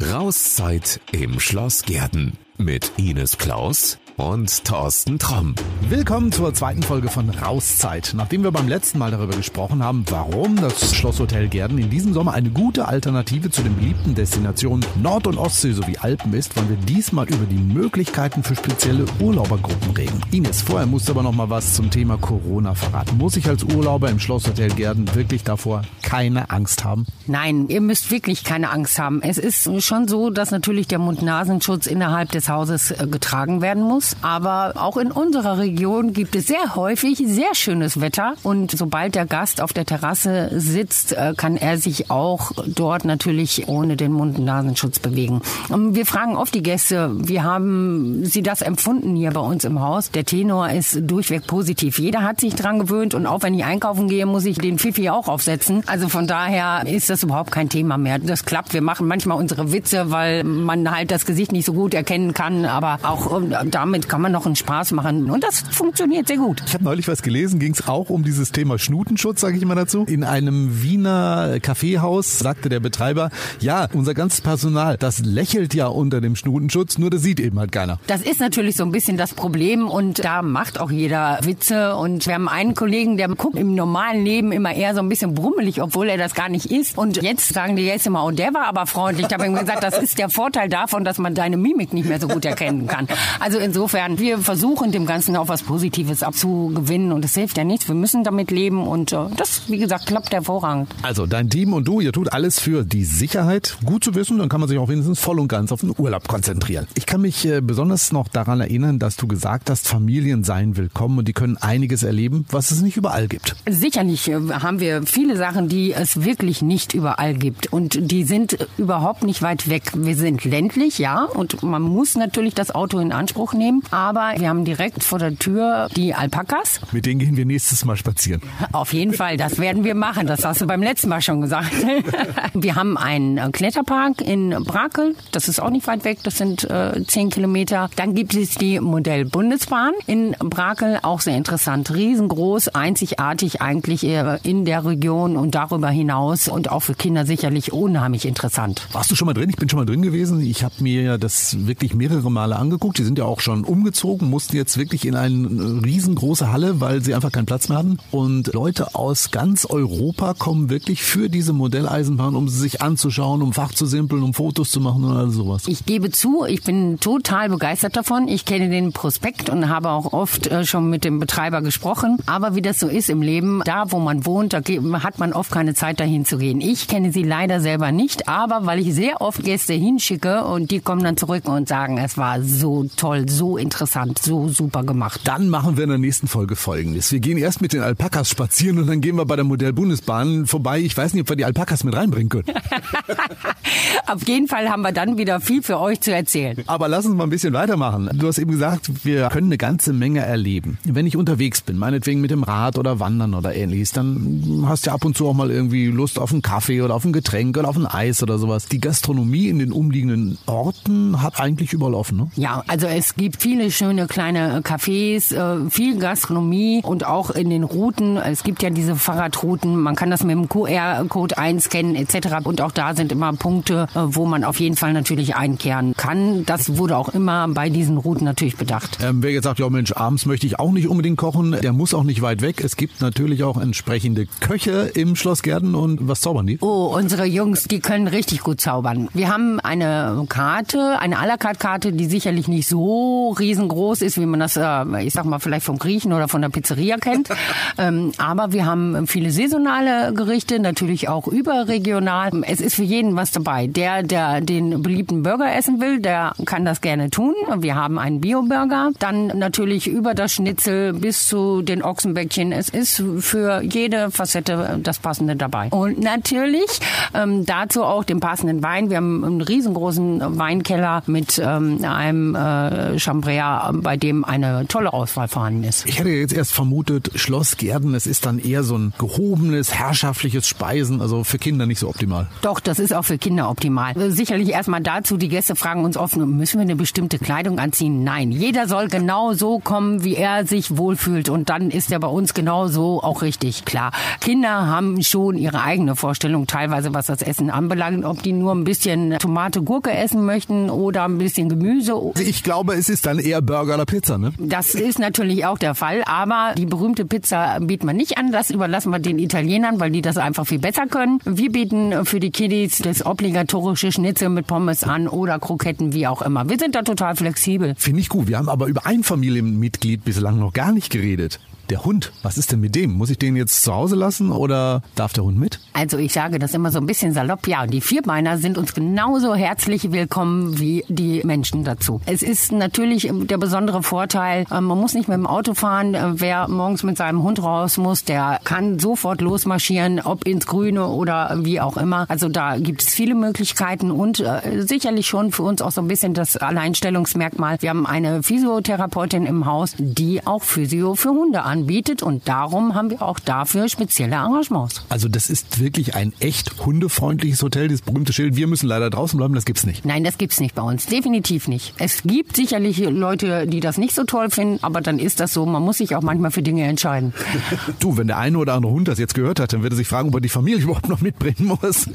[0.00, 5.54] Rauszeit im Schloss Gärten mit Ines Klaus und Thorsten Tromm.
[5.88, 8.12] Willkommen zur zweiten Folge von Rauszeit.
[8.16, 12.34] Nachdem wir beim letzten Mal darüber gesprochen haben, warum das Schlosshotel Gärden in diesem Sommer
[12.34, 16.76] eine gute Alternative zu den beliebten Destinationen Nord- und Ostsee sowie Alpen ist, wollen wir
[16.76, 20.20] diesmal über die Möglichkeiten für spezielle Urlaubergruppen reden.
[20.32, 23.18] Ines, vorher musst du aber noch mal was zum Thema Corona verraten.
[23.18, 27.06] Muss ich als Urlauber im Schlosshotel Gärden wirklich davor keine Angst haben?
[27.26, 29.22] Nein, ihr müsst wirklich keine Angst haben.
[29.22, 34.07] Es ist schon so, dass natürlich der Mund-Nasenschutz innerhalb des Hauses äh, getragen werden muss.
[34.22, 38.34] Aber auch in unserer Region gibt es sehr häufig sehr schönes Wetter.
[38.42, 43.68] Und sobald der Gast auf der Terrasse sitzt, äh, kann er sich auch dort natürlich
[43.68, 45.42] ohne den Mund-Nasenschutz bewegen.
[45.68, 50.10] Wir fragen oft die Gäste, wie haben sie das empfunden hier bei uns im Haus?
[50.10, 51.98] Der Tenor ist durchweg positiv.
[51.98, 55.10] Jeder hat sich dran gewöhnt und auch wenn ich einkaufen gehe, muss ich den Fifi
[55.10, 55.82] auch aufsetzen.
[55.86, 58.18] Also von daher ist das überhaupt kein Thema mehr.
[58.18, 58.74] Das klappt.
[58.74, 62.64] Wir machen manchmal unsere Witze, weil man halt das Gesicht nicht so gut erkennen kann.
[62.64, 65.28] Aber auch äh, damit damit kann man noch einen Spaß machen.
[65.28, 66.62] Und das funktioniert sehr gut.
[66.66, 69.74] Ich habe neulich was gelesen, ging es auch um dieses Thema Schnutenschutz, sage ich immer
[69.74, 70.04] dazu.
[70.04, 76.20] In einem Wiener Kaffeehaus sagte der Betreiber, ja, unser ganzes Personal, das lächelt ja unter
[76.20, 77.98] dem Schnutenschutz, nur das sieht eben halt keiner.
[78.06, 81.96] Das ist natürlich so ein bisschen das Problem und da macht auch jeder Witze.
[81.96, 85.34] Und wir haben einen Kollegen, der guckt im normalen Leben immer eher so ein bisschen
[85.34, 86.96] brummelig, obwohl er das gar nicht ist.
[86.96, 89.26] Und jetzt sagen die jetzt immer, oh, der war aber freundlich.
[89.26, 92.08] Da habe ich ihm gesagt, das ist der Vorteil davon, dass man deine Mimik nicht
[92.08, 93.08] mehr so gut erkennen kann.
[93.40, 97.64] Also insofern insofern, wir versuchen dem Ganzen auch was Positives abzugewinnen und es hilft ja
[97.64, 97.88] nichts.
[97.88, 100.90] Wir müssen damit leben und äh, das, wie gesagt, klappt hervorragend.
[101.00, 103.78] Also dein Team und du, ihr tut alles für die Sicherheit.
[103.86, 106.28] Gut zu wissen, dann kann man sich auch wenigstens voll und ganz auf den Urlaub
[106.28, 106.86] konzentrieren.
[106.96, 111.20] Ich kann mich äh, besonders noch daran erinnern, dass du gesagt hast, Familien seien willkommen
[111.20, 113.56] und die können einiges erleben, was es nicht überall gibt.
[113.66, 118.58] Sicherlich äh, haben wir viele Sachen, die es wirklich nicht überall gibt und die sind
[118.76, 119.92] überhaupt nicht weit weg.
[119.94, 123.67] Wir sind ländlich, ja, und man muss natürlich das Auto in Anspruch nehmen.
[123.90, 126.80] Aber wir haben direkt vor der Tür die Alpakas.
[126.92, 128.42] Mit denen gehen wir nächstes Mal spazieren.
[128.72, 130.26] Auf jeden Fall, das werden wir machen.
[130.26, 131.72] Das hast du beim letzten Mal schon gesagt.
[132.54, 135.14] wir haben einen Kletterpark in Brakel.
[135.32, 136.18] Das ist auch nicht weit weg.
[136.22, 137.90] Das sind äh, zehn Kilometer.
[137.96, 140.98] Dann gibt es die Modell Bundesbahn in Brakel.
[141.02, 141.94] Auch sehr interessant.
[141.94, 146.48] Riesengroß, einzigartig eigentlich in der Region und darüber hinaus.
[146.48, 148.86] Und auch für Kinder sicherlich unheimlich interessant.
[148.92, 149.50] Warst du schon mal drin?
[149.50, 150.40] Ich bin schon mal drin gewesen.
[150.40, 152.98] Ich habe mir das wirklich mehrere Male angeguckt.
[152.98, 157.14] Die sind ja auch schon umgezogen, mussten jetzt wirklich in eine riesengroße Halle, weil sie
[157.14, 157.98] einfach keinen Platz mehr hatten.
[158.10, 163.52] Und Leute aus ganz Europa kommen wirklich für diese Modelleisenbahn, um sie sich anzuschauen, um
[163.52, 165.64] Fach zu simpeln, um Fotos zu machen und all sowas.
[165.66, 168.28] Ich gebe zu, ich bin total begeistert davon.
[168.28, 172.18] Ich kenne den Prospekt und habe auch oft äh, schon mit dem Betreiber gesprochen.
[172.26, 174.60] Aber wie das so ist im Leben, da wo man wohnt, da
[175.02, 176.60] hat man oft keine Zeit dahin zu gehen.
[176.60, 180.80] Ich kenne sie leider selber nicht, aber weil ich sehr oft Gäste hinschicke und die
[180.80, 185.20] kommen dann zurück und sagen, es war so toll, so interessant, so super gemacht.
[185.24, 187.12] Dann machen wir in der nächsten Folge folgendes.
[187.12, 190.80] Wir gehen erst mit den Alpakas spazieren und dann gehen wir bei der Modellbundesbahn vorbei.
[190.80, 192.46] Ich weiß nicht, ob wir die Alpakas mit reinbringen können.
[194.06, 196.62] Auf jeden Fall haben wir dann wieder viel für euch zu erzählen.
[196.66, 198.10] Aber lass uns mal ein bisschen weitermachen.
[198.14, 200.78] Du hast eben gesagt, wir können eine ganze Menge erleben.
[200.84, 204.92] Wenn ich unterwegs bin, meinetwegen mit dem Rad oder Wandern oder ähnliches, dann hast du
[204.92, 207.68] ab und zu auch mal irgendwie Lust auf einen Kaffee oder auf ein Getränk oder
[207.68, 208.66] auf ein Eis oder sowas.
[208.66, 212.30] Die Gastronomie in den umliegenden Orten hat eigentlich überall offen, ne?
[212.36, 217.64] Ja, also es gibt viele schöne kleine Cafés, äh, viel Gastronomie und auch in den
[217.64, 218.16] Routen.
[218.16, 222.44] Es gibt ja diese Fahrradrouten, man kann das mit dem QR-Code einscannen etc.
[222.44, 226.44] Und auch da sind immer Punkte, äh, wo man auf jeden Fall natürlich einkehren kann.
[226.44, 228.98] Das wurde auch immer bei diesen Routen natürlich bedacht.
[229.02, 231.94] Ähm, wer jetzt sagt, ja Mensch, abends möchte ich auch nicht unbedingt kochen, der muss
[231.94, 232.62] auch nicht weit weg.
[232.62, 236.58] Es gibt natürlich auch entsprechende Köche im Schloss Gärden und was zaubern die?
[236.60, 239.08] Oh, unsere Jungs, die können richtig gut zaubern.
[239.14, 244.18] Wir haben eine Karte, eine à la carte Karte, die sicherlich nicht so riesengroß ist,
[244.18, 247.28] wie man das, äh, ich sag mal, vielleicht vom Griechen oder von der Pizzeria kennt.
[247.78, 252.30] ähm, aber wir haben viele saisonale Gerichte, natürlich auch überregional.
[252.42, 253.66] Es ist für jeden was dabei.
[253.66, 257.34] Der, der den beliebten Burger essen will, der kann das gerne tun.
[257.58, 258.90] Wir haben einen Bio-Burger.
[258.98, 262.52] Dann natürlich über das Schnitzel bis zu den Ochsenbäckchen.
[262.52, 265.68] Es ist für jede Facette das Passende dabei.
[265.70, 266.80] Und natürlich
[267.14, 268.90] ähm, dazu auch den passenden Wein.
[268.90, 274.92] Wir haben einen riesengroßen Weinkeller mit ähm, einem äh, Champagner Cambria, bei dem eine tolle
[274.92, 275.86] Auswahl vorhanden ist.
[275.86, 280.46] Ich hätte jetzt erst vermutet, Schloss Gärden, es ist dann eher so ein gehobenes, herrschaftliches
[280.46, 282.28] Speisen, also für Kinder nicht so optimal.
[282.42, 283.94] Doch, das ist auch für Kinder optimal.
[284.10, 288.04] Sicherlich erstmal dazu, die Gäste fragen uns oft, müssen wir eine bestimmte Kleidung anziehen?
[288.04, 292.08] Nein, jeder soll genau so kommen, wie er sich wohlfühlt und dann ist er bei
[292.08, 293.64] uns genau so auch richtig.
[293.64, 298.54] Klar, Kinder haben schon ihre eigene Vorstellung, teilweise was das Essen anbelangt, ob die nur
[298.54, 301.94] ein bisschen Tomate, Gurke essen möchten oder ein bisschen Gemüse.
[302.20, 304.32] Ich glaube, es ist dann eher Burger oder Pizza, ne?
[304.38, 308.50] Das ist natürlich auch der Fall, aber die berühmte Pizza bieten wir nicht an, das
[308.50, 311.20] überlassen wir den Italienern, weil die das einfach viel besser können.
[311.24, 316.22] Wir bieten für die Kiddies das obligatorische Schnitzel mit Pommes an oder Kroketten, wie auch
[316.22, 316.48] immer.
[316.48, 317.74] Wir sind da total flexibel.
[317.76, 318.28] Finde ich gut.
[318.28, 321.40] Wir haben aber über ein Familienmitglied bislang noch gar nicht geredet.
[321.70, 322.94] Der Hund, was ist denn mit dem?
[322.94, 325.60] Muss ich den jetzt zu Hause lassen oder darf der Hund mit?
[325.74, 327.66] Also ich sage das immer so ein bisschen salopp, ja.
[327.66, 332.00] Die Vierbeiner sind uns genauso herzlich willkommen wie die Menschen dazu.
[332.06, 335.94] Es ist natürlich der besondere Vorteil, äh, man muss nicht mit dem Auto fahren.
[335.94, 340.86] Äh, wer morgens mit seinem Hund raus muss, der kann sofort losmarschieren, ob ins Grüne
[340.86, 342.06] oder wie auch immer.
[342.08, 345.88] Also da gibt es viele Möglichkeiten und äh, sicherlich schon für uns auch so ein
[345.88, 347.58] bisschen das Alleinstellungsmerkmal.
[347.60, 352.74] Wir haben eine Physiotherapeutin im Haus, die auch Physio für Hunde anbietet anbietet und darum
[352.74, 354.84] haben wir auch dafür spezielle Arrangements.
[354.88, 358.36] Also das ist wirklich ein echt hundefreundliches Hotel, dieses berühmte Schild.
[358.36, 359.84] Wir müssen leider draußen bleiben, das gibt's nicht.
[359.84, 361.74] Nein, das gibt's nicht bei uns, definitiv nicht.
[361.78, 365.46] Es gibt sicherlich Leute, die das nicht so toll finden, aber dann ist das so.
[365.46, 367.12] Man muss sich auch manchmal für Dinge entscheiden.
[367.80, 369.88] du, wenn der eine oder andere Hund das jetzt gehört hat, dann wird er sich
[369.88, 371.88] fragen, ob er die Familie überhaupt noch mitbringen muss.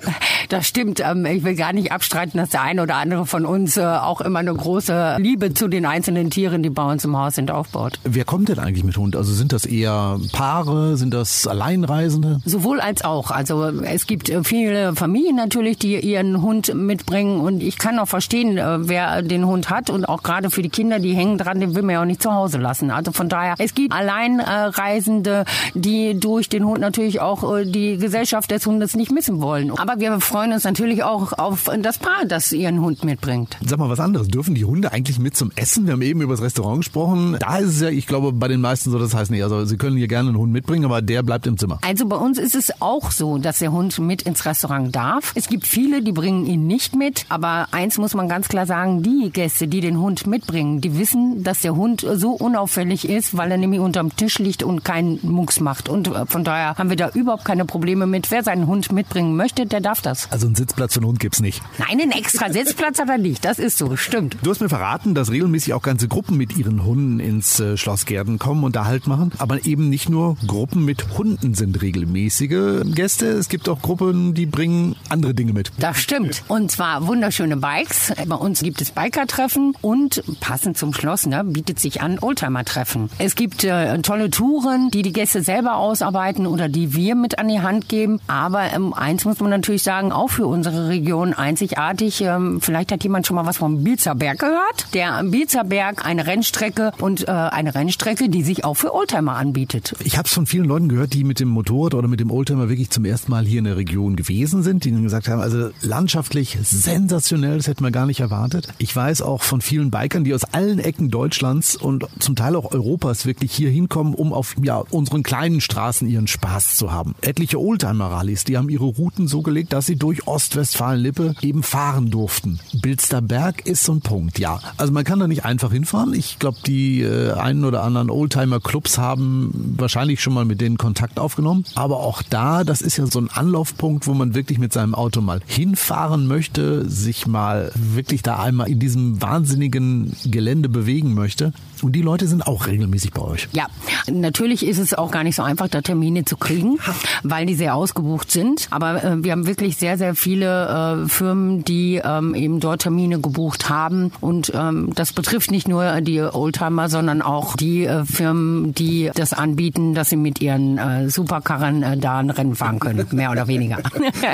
[0.48, 1.00] das stimmt.
[1.00, 4.20] Ähm, ich will gar nicht abstreiten, dass der eine oder andere von uns äh, auch
[4.20, 8.00] immer eine große Liebe zu den einzelnen Tieren, die bei uns im Haus sind, aufbaut.
[8.04, 9.09] Wer kommt denn eigentlich mit Hund?
[9.10, 9.16] Hund?
[9.16, 12.40] Also sind das eher Paare, sind das Alleinreisende?
[12.44, 13.30] Sowohl als auch.
[13.30, 18.08] Also es gibt äh, viele Familien natürlich, die ihren Hund mitbringen und ich kann auch
[18.08, 21.60] verstehen, äh, wer den Hund hat und auch gerade für die Kinder, die hängen dran,
[21.60, 22.90] den will man ja auch nicht zu Hause lassen.
[22.90, 28.50] Also von daher, es gibt Alleinreisende, die durch den Hund natürlich auch äh, die Gesellschaft
[28.50, 29.76] des Hundes nicht missen wollen.
[29.76, 33.56] Aber wir freuen uns natürlich auch auf das Paar, das ihren Hund mitbringt.
[33.64, 34.28] Sag mal was anderes.
[34.28, 35.86] Dürfen die Hunde eigentlich mit zum Essen?
[35.86, 37.36] Wir haben eben über das Restaurant gesprochen.
[37.40, 39.42] Da ist es ja, ich glaube, bei den meisten so, das heißt nicht.
[39.42, 41.78] Also Sie können hier gerne einen Hund mitbringen, aber der bleibt im Zimmer.
[41.82, 45.32] Also bei uns ist es auch so, dass der Hund mit ins Restaurant darf.
[45.34, 47.26] Es gibt viele, die bringen ihn nicht mit.
[47.28, 51.42] Aber eins muss man ganz klar sagen, die Gäste, die den Hund mitbringen, die wissen,
[51.42, 55.60] dass der Hund so unauffällig ist, weil er nämlich unterm Tisch liegt und keinen Mucks
[55.60, 55.88] macht.
[55.88, 58.30] Und äh, von daher haben wir da überhaupt keine Probleme mit.
[58.30, 60.30] Wer seinen Hund mitbringen möchte, der darf das.
[60.30, 61.62] Also einen Sitzplatz für einen Hund gibt's nicht.
[61.78, 63.44] Nein, einen extra Sitzplatz hat er nicht.
[63.44, 64.36] Das ist so, stimmt.
[64.42, 68.06] Du hast mir verraten, dass regelmäßig auch ganze Gruppen mit ihren Hunden ins äh, Schloss
[68.06, 69.30] Gärden kommen und da Halt machen.
[69.38, 73.26] Aber eben nicht nur Gruppen mit Hunden sind regelmäßige Gäste.
[73.26, 75.70] Es gibt auch Gruppen, die bringen andere Dinge mit.
[75.78, 76.42] Das stimmt.
[76.48, 78.12] Und zwar wunderschöne Bikes.
[78.26, 83.10] Bei uns gibt es Biker-Treffen und passend zum Schloss ne, bietet sich an Oldtimer-Treffen.
[83.18, 87.48] Es gibt äh, tolle Touren, die die Gäste selber ausarbeiten oder die wir mit an
[87.48, 88.20] die Hand geben.
[88.26, 92.22] Aber ähm, eins muss man natürlich sagen, auch für unsere Region einzigartig.
[92.22, 94.86] Ähm, vielleicht hat jemand schon mal was vom Bielzer Berg gehört.
[94.94, 99.94] Der Bielzer Berg, eine Rennstrecke und äh, eine Rennstrecke, die sich auch für Oldtimer anbietet.
[100.04, 102.68] Ich habe es von vielen Leuten gehört, die mit dem Motorrad oder mit dem Oldtimer
[102.68, 105.70] wirklich zum ersten Mal hier in der Region gewesen sind, die dann gesagt haben, also
[105.82, 108.68] landschaftlich sensationell, das hätten wir gar nicht erwartet.
[108.78, 112.72] Ich weiß auch von vielen Bikern, die aus allen Ecken Deutschlands und zum Teil auch
[112.72, 117.14] Europas wirklich hier hinkommen, um auf ja, unseren kleinen Straßen ihren Spaß zu haben.
[117.20, 122.60] Etliche Oldtimer-Rallyes, die haben ihre Routen so gelegt, dass sie durch Ostwestfalen-Lippe eben fahren durften.
[122.72, 124.60] Bilsterberg ist so ein Punkt, ja.
[124.76, 126.14] Also man kann da nicht einfach hinfahren.
[126.14, 128.10] Ich glaube, die äh, einen oder anderen
[128.60, 131.64] Oldtimer-Clubs haben wahrscheinlich schon mal mit denen Kontakt aufgenommen.
[131.74, 135.20] Aber auch da, das ist ja so ein Anlaufpunkt, wo man wirklich mit seinem Auto
[135.20, 141.52] mal hinfahren möchte, sich mal wirklich da einmal in diesem wahnsinnigen Gelände bewegen möchte.
[141.82, 143.48] Und die Leute sind auch regelmäßig bei euch.
[143.52, 143.66] Ja,
[144.10, 146.78] natürlich ist es auch gar nicht so einfach, da Termine zu kriegen,
[147.22, 148.68] weil die sehr ausgebucht sind.
[148.70, 153.20] Aber äh, wir haben wirklich sehr, sehr viele äh, Firmen, die ähm, eben dort Termine
[153.20, 154.12] gebucht haben.
[154.20, 159.32] Und ähm, das betrifft nicht nur die Oldtimer, sondern auch die äh, Firmen, die das
[159.32, 163.48] anbieten, dass sie mit ihren äh, Superkarren äh, da ein Rennen fahren können, mehr oder
[163.48, 163.78] weniger.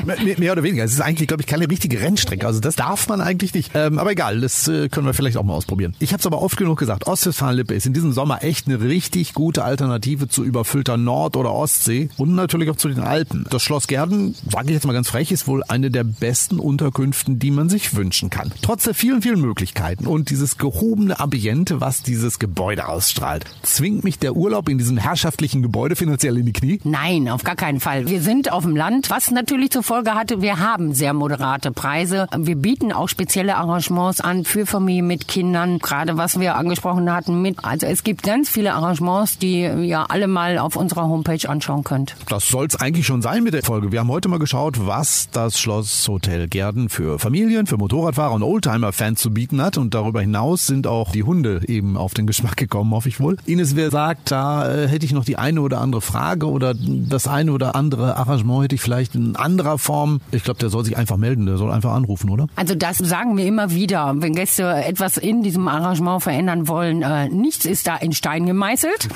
[0.05, 0.85] mehr, mehr, oder weniger.
[0.85, 2.47] Es ist eigentlich, glaube ich, keine richtige Rennstrecke.
[2.47, 3.73] Also das darf man eigentlich nicht.
[3.75, 5.95] Ähm, aber egal, das äh, können wir vielleicht auch mal ausprobieren.
[5.99, 7.07] Ich habe es aber oft genug gesagt.
[7.07, 12.09] Ostwestfalen-Lippe ist in diesem Sommer echt eine richtig gute Alternative zu überfüllter Nord- oder Ostsee
[12.17, 13.47] und natürlich auch zu den Alpen.
[13.51, 17.39] Das Schloss Gerden, sage ich jetzt mal ganz frech, ist wohl eine der besten Unterkünften,
[17.39, 18.53] die man sich wünschen kann.
[18.63, 24.19] Trotz der vielen, vielen Möglichkeiten und dieses gehobene Ambiente, was dieses Gebäude ausstrahlt, zwingt mich
[24.21, 26.79] der Urlaub in diesem herrschaftlichen Gebäude finanziell in die Knie?
[26.85, 28.09] Nein, auf gar keinen Fall.
[28.09, 32.29] Wir sind auf dem Land, was natürlich zur Folge hatte, wir haben sehr moderate Preise.
[32.37, 37.43] Wir bieten auch spezielle Arrangements an für Familien mit Kindern, gerade was wir angesprochen hatten
[37.43, 37.65] mit.
[37.65, 42.15] Also es gibt ganz viele Arrangements, die ihr alle mal auf unserer Homepage anschauen könnt.
[42.29, 43.91] Das soll es eigentlich schon sein mit der Folge.
[43.91, 48.45] Wir haben heute mal geschaut, was das Schloss Hotel Gerden für Familien, für Motorradfahrer und
[48.45, 49.79] Oldtimer-Fans zu bieten hat.
[49.79, 53.37] Und darüber hinaus sind auch die Hunde eben auf den Geschmack gekommen, hoffe ich wohl.
[53.47, 57.27] Ines, wer sagt, da äh, hätte ich noch die eine oder andere Frage oder das
[57.27, 60.21] eine oder andere Arrangement hätte ich vielleicht in anderer Form.
[60.33, 62.47] Ich glaube, der soll sich einfach melden, der soll einfach anrufen, oder?
[62.57, 67.01] Also das sagen wir immer wieder, wenn Gäste etwas in diesem Arrangement verändern wollen.
[67.01, 69.09] Äh, nichts ist da in Stein gemeißelt.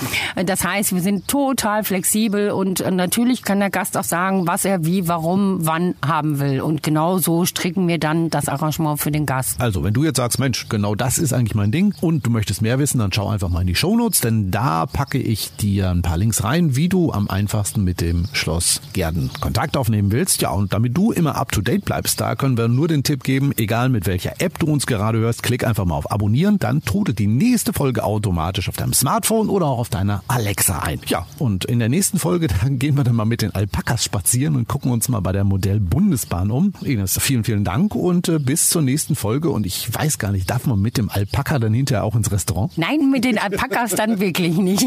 [0.46, 4.64] Das heißt, wir sind total flexibel und äh, natürlich kann der Gast auch sagen, was
[4.64, 6.62] er wie, warum, wann haben will.
[6.62, 9.60] Und genau so stricken wir dann das Arrangement für den Gast.
[9.60, 12.62] Also, wenn du jetzt sagst, Mensch, genau das ist eigentlich mein Ding und du möchtest
[12.62, 16.02] mehr wissen, dann schau einfach mal in die Shownotes, denn da packe ich dir ein
[16.02, 20.40] paar Links rein, wie du am einfachsten mit dem Schloss Gerden Kontakt aufnehmen willst.
[20.42, 23.24] Ja, und damit du immer up to date bleibst, da können wir nur den Tipp
[23.24, 26.82] geben, egal mit welcher App du uns gerade hörst, klick einfach mal auf Abonnieren, dann
[26.82, 31.00] trudelt die nächste Folge automatisch auf deinem Smartphone oder auch auf deiner Alexa ein.
[31.06, 34.56] Ja, und in der nächsten Folge, dann gehen wir dann mal mit den Alpakas spazieren
[34.56, 36.72] und gucken uns mal bei der Modell Bundesbahn um.
[36.82, 39.50] Ines, vielen, vielen Dank und äh, bis zur nächsten Folge.
[39.50, 42.76] Und ich weiß gar nicht, darf man mit dem Alpaka dann hinterher auch ins Restaurant?
[42.78, 44.85] Nein, mit den Alpakas dann wirklich nicht.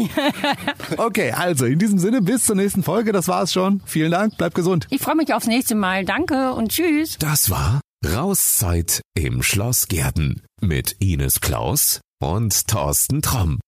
[0.96, 3.12] okay, also in diesem Sinne, bis zur nächsten Folge.
[3.12, 3.82] Das war's schon.
[3.84, 4.86] Vielen Dank, bleib gesund.
[4.90, 6.04] Ich freue mich aufs nächste Mal.
[6.04, 7.16] Danke und tschüss.
[7.18, 13.58] Das war Rauszeit im Schloss Gärten mit Ines Klaus und Thorsten Tromm.